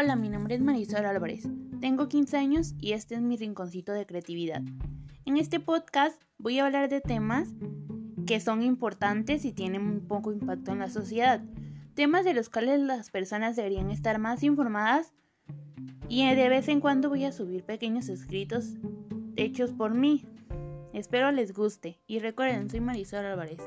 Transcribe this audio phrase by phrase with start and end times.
[0.00, 1.48] Hola, mi nombre es Marisol Álvarez.
[1.80, 4.62] Tengo 15 años y este es mi rinconcito de creatividad.
[5.24, 7.48] En este podcast voy a hablar de temas
[8.24, 11.42] que son importantes y tienen un poco impacto en la sociedad.
[11.94, 15.12] Temas de los cuales las personas deberían estar más informadas
[16.08, 18.76] y de vez en cuando voy a subir pequeños escritos
[19.34, 20.24] hechos por mí.
[20.92, 23.58] Espero les guste y recuerden, soy Marisol Álvarez.